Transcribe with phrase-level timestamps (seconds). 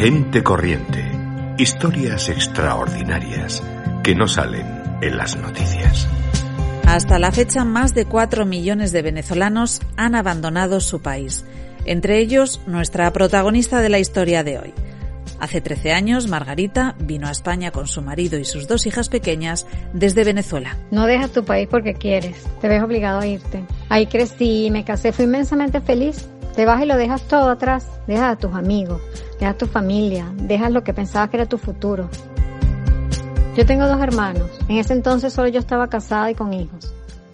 [0.00, 1.04] Gente corriente.
[1.58, 3.62] Historias extraordinarias
[4.02, 4.64] que no salen
[5.02, 6.08] en las noticias.
[6.86, 11.44] Hasta la fecha, más de 4 millones de venezolanos han abandonado su país.
[11.84, 14.72] Entre ellos, nuestra protagonista de la historia de hoy.
[15.38, 19.66] Hace 13 años, Margarita vino a España con su marido y sus dos hijas pequeñas
[19.92, 20.78] desde Venezuela.
[20.90, 23.66] No dejas tu país porque quieres, te ves obligado a irte.
[23.90, 26.26] Ahí crecí, me casé, fui inmensamente feliz.
[26.54, 29.00] Te vas y lo dejas todo atrás, dejas a tus amigos,
[29.38, 32.08] dejas a tu familia, dejas lo que pensabas que era tu futuro.
[33.56, 36.92] Yo tengo dos hermanos, en ese entonces solo yo estaba casada y con hijos.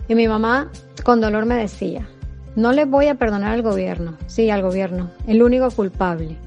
[0.08, 0.70] Y mi mamá
[1.04, 2.08] con dolor me decía,
[2.56, 6.38] no le voy a perdonar al gobierno, sí, al gobierno, el único culpable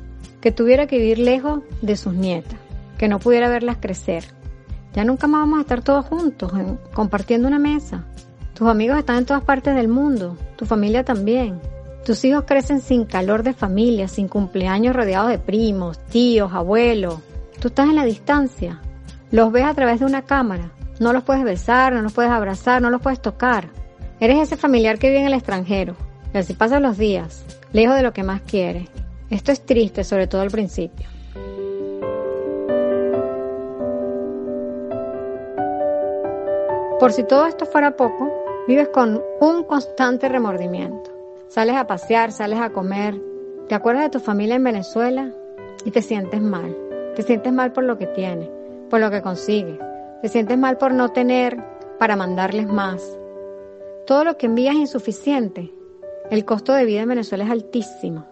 [0.41, 2.57] que tuviera que vivir lejos de sus nietas,
[2.97, 4.23] que no pudiera verlas crecer.
[4.93, 6.51] Ya nunca más vamos a estar todos juntos,
[6.93, 8.05] compartiendo una mesa.
[8.53, 11.59] Tus amigos están en todas partes del mundo, tu familia también.
[12.09, 17.19] Tus hijos crecen sin calor de familia, sin cumpleaños rodeados de primos, tíos, abuelos.
[17.61, 18.81] Tú estás en la distancia.
[19.29, 20.71] Los ves a través de una cámara.
[20.99, 23.69] No los puedes besar, no los puedes abrazar, no los puedes tocar.
[24.19, 25.95] Eres ese familiar que vive en el extranjero.
[26.33, 28.87] Y así pasan los días, lejos de lo que más quiere.
[29.29, 31.07] Esto es triste, sobre todo al principio.
[36.99, 38.33] Por si todo esto fuera poco,
[38.67, 41.18] vives con un constante remordimiento.
[41.49, 43.19] Sales a pasear, sales a comer,
[43.67, 45.33] te acuerdas de tu familia en Venezuela
[45.83, 46.77] y te sientes mal.
[47.15, 48.49] Te sientes mal por lo que tienes,
[48.89, 49.79] por lo que consigues.
[50.21, 51.57] Te sientes mal por no tener
[51.97, 53.17] para mandarles más.
[54.05, 55.73] Todo lo que envías es insuficiente.
[56.29, 58.25] El costo de vida en Venezuela es altísimo.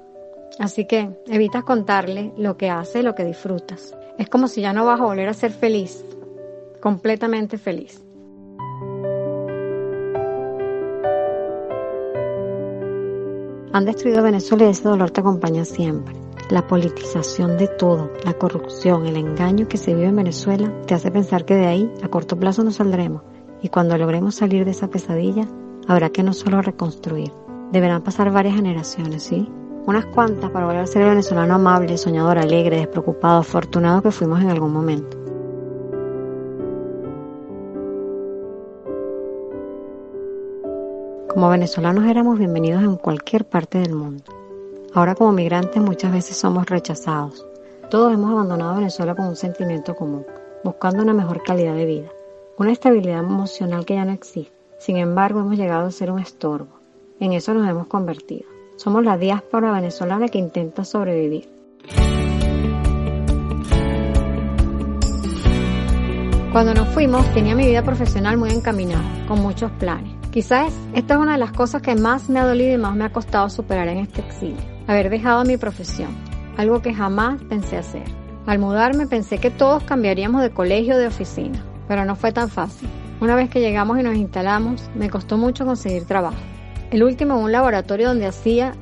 [0.59, 3.97] Así que evitas contarle lo que haces, lo que disfrutas.
[4.19, 6.05] Es como si ya no vas a volver a ser feliz,
[6.81, 8.06] completamente feliz.
[13.77, 16.15] Han destruido Venezuela y ese dolor te acompaña siempre.
[16.49, 21.11] La politización de todo, la corrupción, el engaño que se vive en Venezuela te hace
[21.11, 23.21] pensar que de ahí a corto plazo no saldremos
[23.61, 25.47] y cuando logremos salir de esa pesadilla
[25.87, 27.31] habrá que no solo reconstruir,
[27.71, 29.47] deberán pasar varias generaciones, ¿sí?
[29.85, 34.41] unas cuantas para volver a ser el venezolano amable, soñador, alegre, despreocupado, afortunado que fuimos
[34.41, 35.16] en algún momento.
[41.37, 44.23] Como venezolanos éramos bienvenidos en cualquier parte del mundo.
[44.95, 47.45] Ahora como migrantes muchas veces somos rechazados.
[47.91, 50.25] Todos hemos abandonado Venezuela con un sentimiento común,
[50.63, 52.09] buscando una mejor calidad de vida,
[52.57, 54.51] una estabilidad emocional que ya no existe.
[54.79, 56.79] Sin embargo, hemos llegado a ser un estorbo.
[57.19, 58.49] En eso nos hemos convertido.
[58.75, 61.47] Somos la diáspora venezolana que intenta sobrevivir.
[66.51, 70.16] Cuando nos fuimos tenía mi vida profesional muy encaminada, con muchos planes.
[70.37, 73.05] Quizás esta es una de las cosas que más me ha dolido y más me
[73.05, 74.61] ha costado superar en este exilio.
[74.85, 76.15] Haber dejado mi profesión,
[76.57, 78.03] algo que jamás pensé hacer.
[78.45, 82.49] Al mudarme pensé que todos cambiaríamos de colegio o de oficina, pero no fue tan
[82.49, 82.87] fácil.
[83.19, 86.37] Una vez que llegamos y nos instalamos, me costó mucho conseguir trabajo.
[86.91, 88.75] El último en un laboratorio donde hacía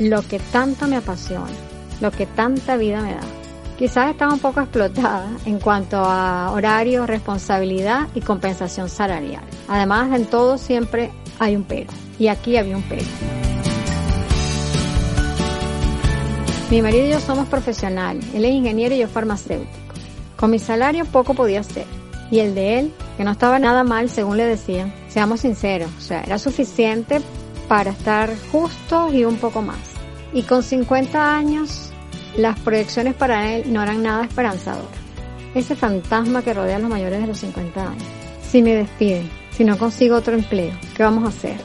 [0.00, 1.44] lo que tanto me apasiona,
[2.00, 3.45] lo que tanta vida me da.
[3.78, 9.42] Quizás estaba un poco explotada en cuanto a horario, responsabilidad y compensación salarial.
[9.68, 11.92] Además, en todo siempre hay un pero.
[12.18, 13.04] Y aquí había un pero.
[16.70, 18.24] Mi marido y yo somos profesionales.
[18.34, 19.70] Él es ingeniero y yo farmacéutico.
[20.36, 21.84] Con mi salario poco podía hacer.
[22.30, 26.00] Y el de él, que no estaba nada mal según le decían, seamos sinceros, o
[26.00, 27.20] sea, era suficiente
[27.68, 29.78] para estar justos y un poco más.
[30.32, 31.92] Y con 50 años,
[32.36, 34.90] las proyecciones para él no eran nada esperanzadoras.
[35.54, 38.02] Ese fantasma que rodea a los mayores de los 50 años.
[38.42, 41.56] Si me despiden, si no consigo otro empleo, ¿qué vamos a hacer?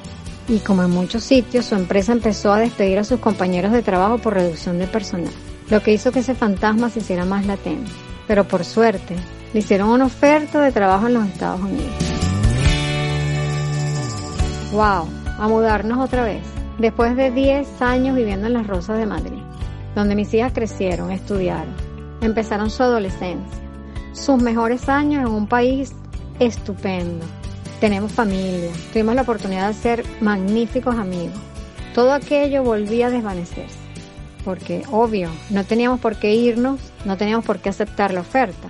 [0.48, 4.18] Y como en muchos sitios, su empresa empezó a despedir a sus compañeros de trabajo
[4.18, 5.34] por reducción de personal,
[5.70, 7.92] lo que hizo que ese fantasma se hiciera más latente.
[8.28, 9.16] Pero por suerte,
[9.54, 11.94] le hicieron una oferta de trabajo en los Estados Unidos.
[14.72, 15.10] ¡Wow!
[15.38, 16.44] A mudarnos otra vez.
[16.78, 19.41] Después de 10 años viviendo en las Rosas de Madrid,
[19.96, 21.74] donde mis hijas crecieron, estudiaron,
[22.22, 23.60] empezaron su adolescencia,
[24.14, 25.94] sus mejores años en un país
[26.40, 27.26] estupendo.
[27.80, 31.40] Tenemos familia, tuvimos la oportunidad de ser magníficos amigos.
[31.94, 33.80] Todo aquello volvía a desvanecerse.
[34.46, 38.70] porque obvio, no teníamos por qué irnos, no teníamos por qué aceptar la oferta.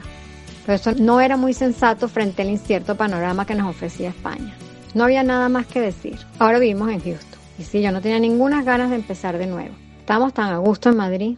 [0.65, 4.53] Pero eso no era muy sensato frente al incierto panorama que nos ofrecía España.
[4.93, 6.17] No había nada más que decir.
[6.39, 7.39] Ahora vivimos en Houston.
[7.57, 9.73] Y sí, yo no tenía ninguna ganas de empezar de nuevo.
[10.01, 11.37] Estábamos tan a gusto en Madrid.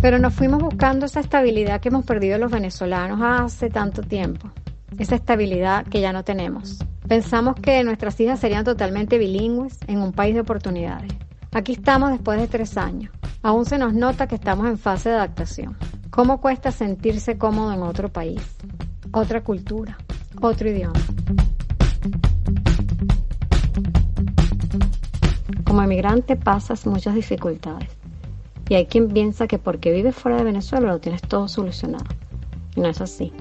[0.00, 4.50] Pero nos fuimos buscando esa estabilidad que hemos perdido los venezolanos hace tanto tiempo.
[4.98, 6.78] Esa estabilidad que ya no tenemos.
[7.08, 11.12] Pensamos que nuestras hijas serían totalmente bilingües en un país de oportunidades.
[11.50, 13.12] Aquí estamos después de tres años.
[13.42, 15.76] Aún se nos nota que estamos en fase de adaptación.
[16.10, 18.40] ¿Cómo cuesta sentirse cómodo en otro país?
[19.12, 19.98] Otra cultura,
[20.40, 21.00] otro idioma.
[25.64, 27.88] Como emigrante pasas muchas dificultades
[28.68, 32.04] y hay quien piensa que porque vives fuera de Venezuela lo tienes todo solucionado.
[32.76, 33.32] No es así.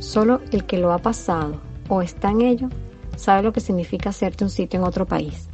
[0.00, 2.68] Solo el que lo ha pasado o está en ello
[3.16, 5.48] sabe lo que significa hacerte un sitio en otro país,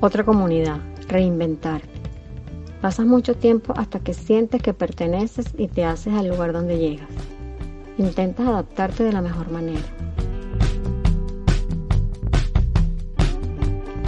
[0.00, 1.80] otra comunidad, reinventar.
[2.82, 7.08] Pasas mucho tiempo hasta que sientes que perteneces y te haces al lugar donde llegas.
[7.98, 9.80] Intentas adaptarte de la mejor manera.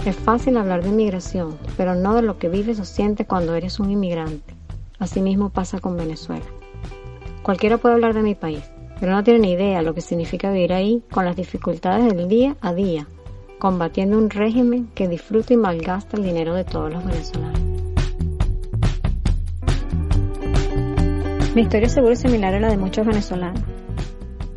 [0.05, 3.79] Es fácil hablar de inmigración, pero no de lo que vives o sientes cuando eres
[3.79, 4.55] un inmigrante.
[4.97, 6.45] Asimismo pasa con Venezuela.
[7.43, 8.63] Cualquiera puede hablar de mi país,
[8.99, 12.57] pero no tiene ni idea lo que significa vivir ahí con las dificultades del día
[12.61, 13.07] a día,
[13.59, 17.59] combatiendo un régimen que disfruta y malgasta el dinero de todos los venezolanos.
[21.55, 23.68] Mi historia seguro es similar a la de muchos venezolanos.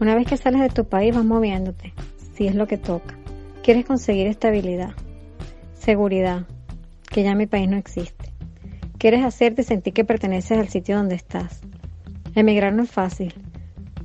[0.02, 1.94] Una vez que sales de tu país vas moviéndote,
[2.34, 3.14] si es lo que toca.
[3.62, 4.94] Quieres conseguir estabilidad,
[5.74, 6.42] Seguridad,
[7.08, 8.32] que ya mi país no existe.
[8.98, 11.60] Quieres hacerte sentir que perteneces al sitio donde estás.
[12.34, 13.32] Emigrar no es fácil,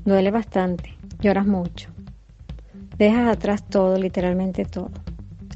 [0.06, 1.90] duele bastante, lloras mucho.
[3.00, 4.92] Dejas atrás todo, literalmente todo.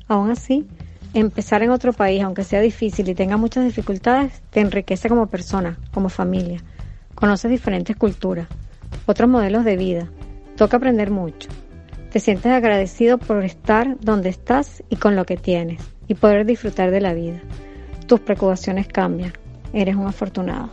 [0.07, 0.65] Aún así,
[1.13, 5.77] empezar en otro país, aunque sea difícil y tenga muchas dificultades, te enriquece como persona,
[5.93, 6.63] como familia.
[7.13, 8.47] Conoces diferentes culturas,
[9.05, 10.09] otros modelos de vida.
[10.61, 11.49] Toca aprender mucho.
[12.11, 16.91] Te sientes agradecido por estar donde estás y con lo que tienes y poder disfrutar
[16.91, 17.41] de la vida.
[18.05, 19.33] Tus preocupaciones cambian.
[19.73, 20.69] Eres un afortunado.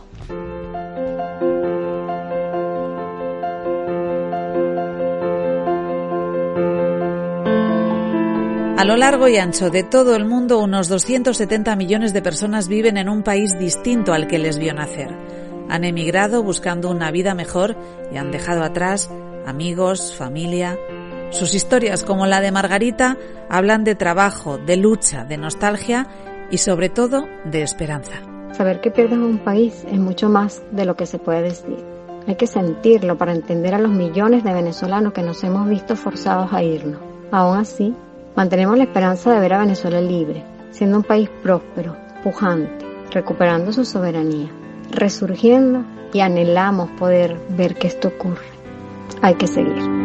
[8.77, 12.97] A lo largo y ancho de todo el mundo, unos 270 millones de personas viven
[12.97, 15.09] en un país distinto al que les vio nacer.
[15.67, 17.75] Han emigrado buscando una vida mejor
[18.13, 19.09] y han dejado atrás
[19.49, 20.77] amigos, familia,
[21.31, 23.17] sus historias, como la de Margarita,
[23.49, 26.07] hablan de trabajo, de lucha, de nostalgia
[26.51, 28.13] y sobre todo de esperanza.
[28.51, 31.77] Saber que pierdes un país es mucho más de lo que se puede decir.
[32.27, 36.51] Hay que sentirlo para entender a los millones de venezolanos que nos hemos visto forzados
[36.53, 36.99] a irnos.
[37.31, 37.93] Aún así,
[38.35, 43.85] mantenemos la esperanza de ver a Venezuela libre, siendo un país próspero, pujante, recuperando su
[43.85, 44.49] soberanía,
[44.91, 48.58] resurgiendo y anhelamos poder ver que esto ocurre.
[49.21, 49.98] Hay que seguir.